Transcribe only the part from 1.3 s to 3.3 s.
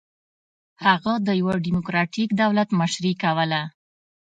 یوه ډیموکراټیک دولت مشري